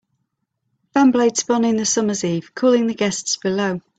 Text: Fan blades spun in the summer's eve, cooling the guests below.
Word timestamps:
Fan 0.95 1.11
blades 1.11 1.41
spun 1.41 1.63
in 1.63 1.77
the 1.77 1.85
summer's 1.85 2.23
eve, 2.23 2.55
cooling 2.55 2.87
the 2.87 2.95
guests 2.95 3.37
below. 3.37 3.81